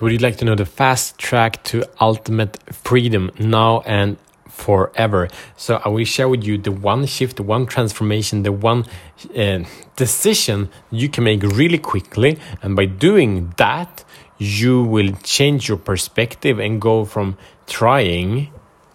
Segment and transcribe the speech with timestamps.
[0.00, 4.16] So, would you like to know the fast track to ultimate freedom now and
[4.48, 5.28] forever?
[5.58, 8.86] So, I will share with you the one shift, the one transformation, the one
[9.36, 9.64] uh,
[9.96, 12.38] decision you can make really quickly.
[12.62, 14.02] And by doing that,
[14.38, 17.36] you will change your perspective and go from
[17.66, 18.50] trying,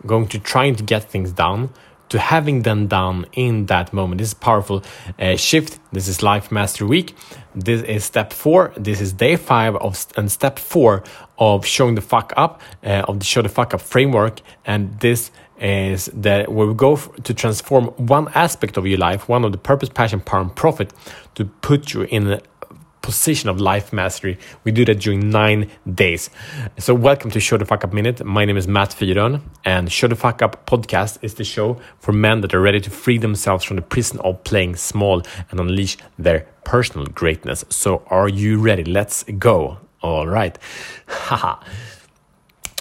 [0.08, 1.70] going to trying to get things done
[2.10, 4.20] to having them done in that moment.
[4.20, 4.84] This is powerful
[5.20, 5.80] uh, shift.
[5.92, 7.16] This is Life Mastery Week.
[7.56, 8.74] This is step four.
[8.78, 11.04] This is day five of and step four
[11.38, 14.42] of showing the fuck up uh, of the show the fuck up framework.
[14.66, 19.46] And this is that where we go to transform one aspect of your life, one
[19.46, 20.94] of the purpose, passion, power, and profit,
[21.36, 22.40] to put you in
[23.06, 24.36] position of life mastery.
[24.64, 26.32] We do that during nine days.
[26.80, 28.26] So, welcome to Show the Fuck Up Minute.
[28.26, 32.12] My name is Matt Fyrön, and Show the Fuck Up podcast is the show for
[32.12, 35.98] men that are ready to free themselves from the prison of playing small and unleash
[36.18, 37.64] their personal greatness.
[37.70, 38.84] So, are you ready?
[38.84, 39.78] Let's go.
[40.02, 40.58] All right.
[41.06, 41.64] Haha.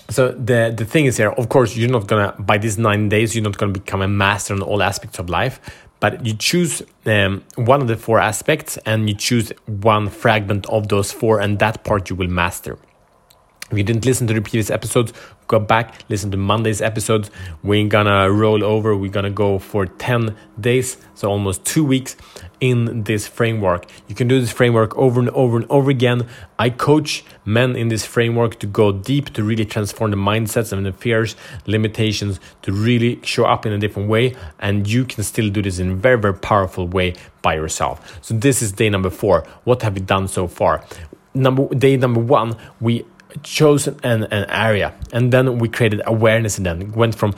[0.08, 3.34] So the the thing is here, of course, you're not gonna by these nine days,
[3.34, 5.60] you're not gonna become a master in all aspects of life
[6.04, 10.88] but you choose um, one of the four aspects and you choose one fragment of
[10.88, 12.76] those four and that part you will master
[13.70, 15.12] if you didn't listen to the previous episodes
[15.46, 17.30] go back listen to monday's episodes
[17.62, 22.16] we're gonna roll over we're gonna go for 10 days so almost two weeks
[22.64, 23.86] in this framework.
[24.08, 26.26] You can do this framework over and over and over again.
[26.58, 30.86] I coach men in this framework to go deep, to really transform the mindsets and
[30.86, 34.34] the fears, limitations, to really show up in a different way.
[34.60, 38.18] And you can still do this in a very, very powerful way by yourself.
[38.22, 39.46] So this is day number four.
[39.64, 40.84] What have we done so far?
[41.34, 43.04] Number day number one, we
[43.42, 47.34] chose an, an area and then we created awareness and then went from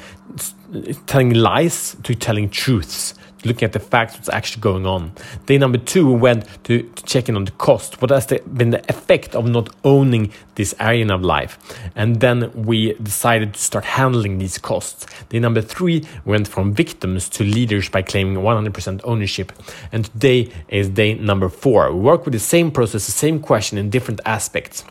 [1.06, 3.14] telling lies to telling truths
[3.46, 5.12] looking at the facts, what's actually going on.
[5.46, 8.02] Day number two, we went to, to check in on the cost.
[8.02, 11.58] What has the, been the effect of not owning this area of life?
[11.94, 15.06] And then we decided to start handling these costs.
[15.28, 19.52] Day number three, we went from victims to leaders by claiming 100% ownership.
[19.92, 21.92] And today is day number four.
[21.92, 24.84] We work with the same process, the same question in different aspects.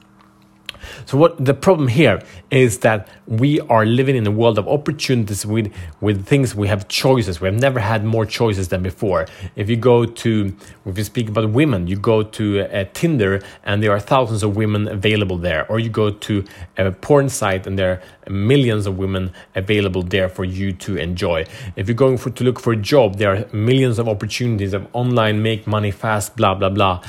[1.06, 5.46] So what the problem here is that we are living in a world of opportunities
[5.46, 7.42] with with things we have choices.
[7.42, 9.26] We have never had more choices than before.
[9.56, 10.56] If you go to
[10.86, 14.56] if you speak about women, you go to uh, Tinder and there are thousands of
[14.56, 16.44] women available there, or you go to
[16.78, 21.46] a porn site and there are millions of women available there for you to enjoy.
[21.76, 24.88] If you're going for to look for a job, there are millions of opportunities of
[24.94, 27.02] online make money fast, blah blah blah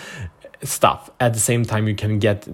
[0.63, 1.11] stuff.
[1.21, 2.49] At the same time, you can get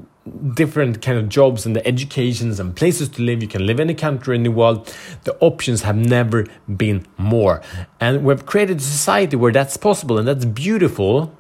[0.55, 3.43] different kind of jobs and the educations and places to live.
[3.43, 4.95] You can live any country in the world.
[5.25, 6.47] The options have never
[6.77, 7.63] been more.
[8.01, 11.37] And we've created a society where that's possible and that's beautiful.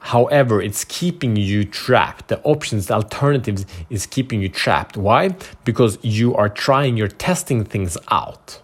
[0.00, 2.28] However, it's keeping you trapped.
[2.28, 4.96] The options, the alternatives is keeping you trapped.
[4.96, 5.34] Why?
[5.64, 8.60] Because you are trying, you're testing things out.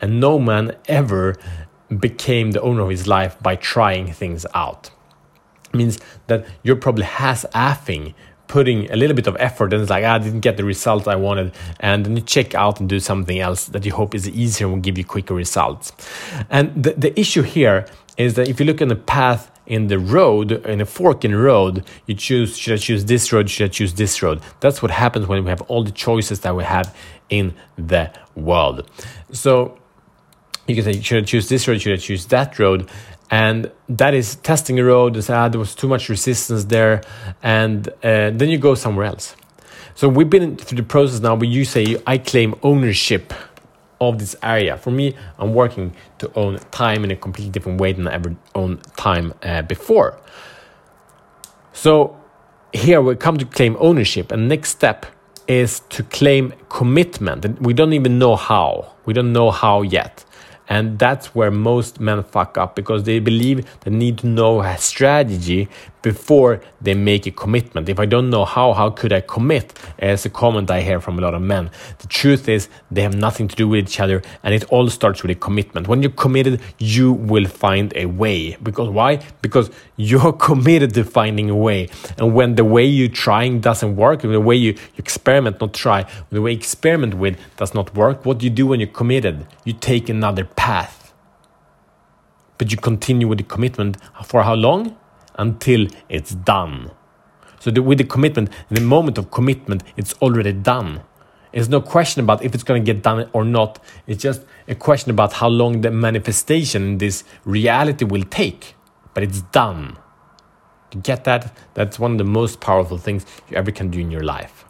[0.00, 1.36] And no man ever
[1.98, 4.90] became the owner of his life by trying things out.
[5.76, 8.14] Means that you're probably has affing
[8.48, 11.08] putting a little bit of effort and it's like, ah, I didn't get the result
[11.08, 11.52] I wanted.
[11.80, 14.74] And then you check out and do something else that you hope is easier and
[14.74, 15.92] will give you quicker results.
[16.50, 19.98] And the, the issue here is that if you look in the path in the
[19.98, 23.50] road, in a fork in the road, you choose, should I choose this road?
[23.50, 24.40] Should I choose this road?
[24.60, 26.96] That's what happens when we have all the choices that we have
[27.28, 28.88] in the world.
[29.32, 29.76] So
[30.68, 31.80] you can say, should I choose this road?
[31.80, 32.88] Should I choose that road?
[33.30, 37.02] And that is testing a road and ah, there was too much resistance there
[37.42, 39.34] and uh, then you go somewhere else.
[39.94, 43.32] So we've been through the process now where you say i claim ownership
[44.00, 44.76] of this area.
[44.76, 48.36] For me i'm working to own time in a completely different way than i ever
[48.54, 50.18] owned time uh, before.
[51.72, 52.20] So
[52.72, 55.06] here we come to claim ownership and next step
[55.48, 57.44] is to claim commitment.
[57.44, 58.94] And we don't even know how.
[59.04, 60.24] We don't know how yet
[60.68, 64.76] and that's where most men fuck up because they believe they need to know a
[64.78, 65.68] strategy
[66.06, 67.88] before they make a commitment.
[67.88, 69.66] If I don't know how, how could I commit?
[69.98, 71.64] Eh, As a comment I hear from a lot of men.
[71.98, 75.22] The truth is they have nothing to do with each other and it all starts
[75.22, 75.88] with a commitment.
[75.88, 78.56] When you're committed, you will find a way.
[78.62, 79.16] Because why?
[79.42, 81.88] Because you're committed to finding a way.
[82.18, 86.06] And when the way you're trying doesn't work, the way you, you experiment, not try,
[86.30, 89.44] the way you experiment with does not work, what do you do when you're committed?
[89.64, 91.12] You take another path.
[92.58, 94.96] But you continue with the commitment for how long?
[95.36, 96.90] Until it's done.
[97.60, 101.02] So the, with the commitment, the moment of commitment, it's already done.
[101.52, 103.82] It's no question about if it's going to get done or not.
[104.06, 108.74] It's just a question about how long the manifestation in this reality will take.
[109.14, 109.96] But it's done.
[110.92, 111.56] You get that?
[111.74, 114.64] That's one of the most powerful things you ever can do in your life.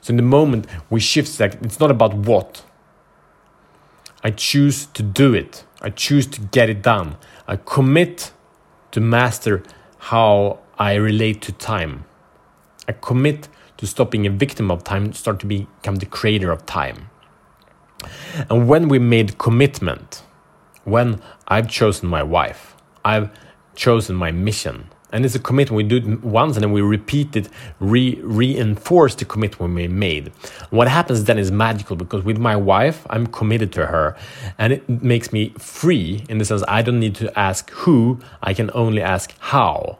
[0.00, 2.64] So in the moment we shift, it's not about what.
[4.22, 5.64] I choose to do it.
[5.82, 7.16] I choose to get it done.
[7.46, 8.32] I commit
[8.92, 9.62] to master
[10.04, 12.04] how I relate to time.
[12.86, 13.48] I commit
[13.78, 17.08] to stop being a victim of time, start to become the creator of time.
[18.50, 20.22] And when we made commitment,
[20.84, 23.30] when I've chosen my wife, I've
[23.74, 27.36] chosen my mission, and it's a commitment we do it once and then we repeat
[27.36, 30.32] it, re- reinforce the commitment we made.
[30.70, 34.16] What happens then is magical because with my wife, I'm committed to her
[34.58, 38.54] and it makes me free in the sense I don't need to ask who, I
[38.54, 39.98] can only ask how.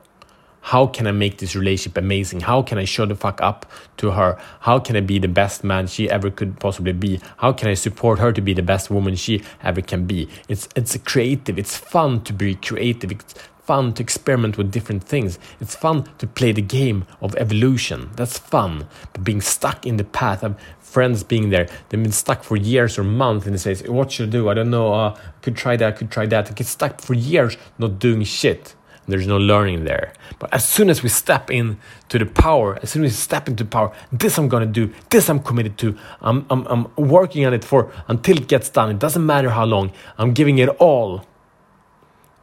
[0.69, 2.41] How can I make this relationship amazing?
[2.41, 4.39] How can I show the fuck up to her?
[4.61, 7.21] How can I be the best man she ever could possibly be?
[7.37, 10.27] How can I support her to be the best woman she ever can be?
[10.49, 11.59] It's it's creative.
[11.59, 13.13] It's fun to be creative.
[13.13, 13.35] It's
[13.65, 15.39] fun to experiment with different things.
[15.61, 18.11] It's fun to play the game of evolution.
[18.17, 18.87] That's fun.
[19.13, 22.99] But being stuck in the path of friends being there, they've been stuck for years
[22.99, 24.49] or months and they say, What should I do?
[24.49, 24.93] I don't know.
[24.93, 26.55] Uh, I could try that, I could try that.
[26.55, 28.75] Get stuck for years not doing shit.
[29.07, 30.15] There's no learning there.
[30.39, 31.79] But as soon as we step in
[32.09, 35.29] to the power, as soon as we step into power, this I'm gonna do, this
[35.29, 35.97] I'm committed to.
[36.23, 38.91] I'm, I'm, I'm working on it for until it gets done.
[38.91, 39.93] It doesn't matter how long.
[40.17, 41.27] I'm giving it all.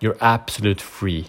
[0.02, 1.28] You're absolute free.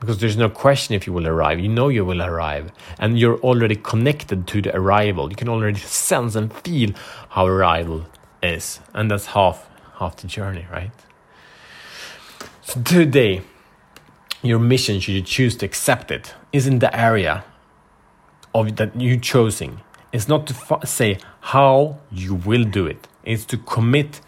[0.00, 1.58] Because there's no question if you will arrive.
[1.58, 2.72] You know you will arrive.
[2.98, 5.30] And you're already connected to the arrival.
[5.30, 6.90] You can already sense and feel
[7.30, 8.04] how arrival
[8.42, 8.80] is.
[8.92, 10.90] And that's half half the journey, right?
[12.62, 13.42] So today
[14.42, 17.44] your mission, should you choose to accept it, is in the area
[18.54, 19.80] of that you choosing.
[20.12, 23.06] It's not to say how you will do it.
[23.22, 24.20] It's to commit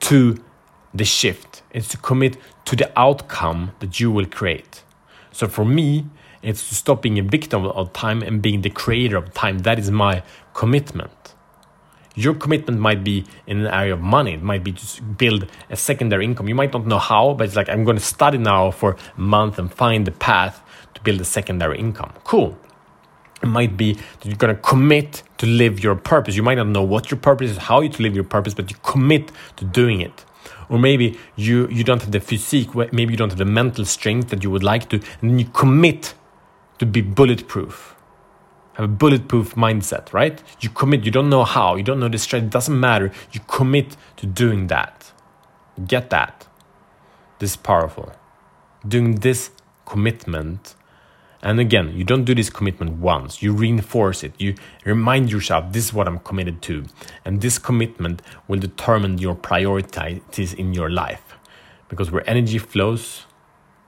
[0.00, 0.36] to
[0.94, 1.62] the shift.
[1.70, 4.82] It's to commit to the outcome that you will create.
[5.32, 6.06] So for me,
[6.42, 9.58] it's to stop being a victim of time and being the creator of time.
[9.60, 10.22] That is my
[10.54, 11.34] commitment.
[12.16, 14.34] Your commitment might be in an area of money.
[14.34, 16.48] It might be to build a secondary income.
[16.48, 19.20] You might not know how, but it's like, I'm going to study now for a
[19.20, 20.60] month and find the path
[20.94, 22.12] to build a secondary income.
[22.24, 22.58] Cool.
[23.42, 26.36] It might be that you're going to commit to live your purpose.
[26.36, 28.70] You might not know what your purpose is, how you to live your purpose, but
[28.70, 30.24] you commit to doing it.
[30.70, 34.30] Or maybe you, you don't have the physique, maybe you don't have the mental strength
[34.30, 36.14] that you would like to, and you commit
[36.78, 37.96] to be bulletproof
[38.80, 40.42] have a bulletproof mindset, right?
[40.60, 43.12] You commit, you don't know how, you don't know the strategy, it doesn't matter.
[43.32, 45.12] You commit to doing that.
[45.86, 46.46] Get that.
[47.38, 48.12] This is powerful.
[48.86, 49.50] Doing this
[49.84, 50.74] commitment,
[51.42, 54.32] and again, you don't do this commitment once, you reinforce it.
[54.38, 54.54] You
[54.84, 56.84] remind yourself, this is what I'm committed to.
[57.24, 61.34] And this commitment will determine your priorities in your life.
[61.88, 63.24] Because where energy flows,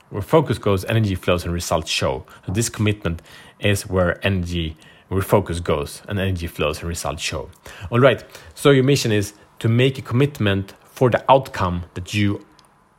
[0.09, 2.25] where focus goes, energy flows and results show.
[2.47, 3.21] So this commitment
[3.61, 4.77] is where energy,
[5.09, 7.51] where focus goes, and energy flows and results show.
[7.91, 8.25] All right.
[8.55, 12.47] So your mission is to make a commitment for the outcome that you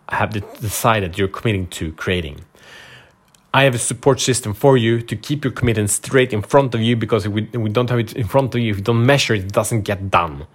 [0.10, 2.42] have decided you're committing to creating.
[3.56, 6.82] I have a support system for you to keep your commitment straight in front of
[6.82, 8.84] you because if we, if we don't have it in front of you, if you
[8.84, 10.48] don't measure it, it doesn't get done.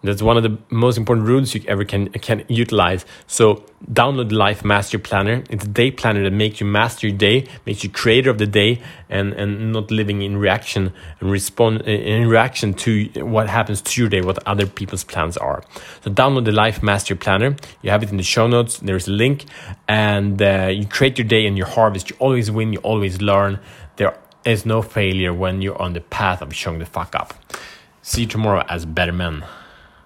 [0.00, 3.04] That's one of the most important rules you ever can can utilize.
[3.26, 5.42] So download the Life Master Planner.
[5.50, 8.46] It's a day planner that makes you master your day, makes you creator of the
[8.46, 8.80] day,
[9.10, 14.08] and and not living in reaction and respond in reaction to what happens to your
[14.08, 15.64] day, what other people's plans are.
[16.04, 17.56] So download the Life Master Planner.
[17.82, 18.78] You have it in the show notes.
[18.78, 19.46] There's a link,
[19.88, 22.10] and uh, you create your day and your harvest.
[22.10, 22.72] You always win.
[22.72, 23.58] You always learn.
[23.96, 27.34] There is no failure when you're on the path of showing the fuck up.
[28.02, 29.44] See you tomorrow as better men.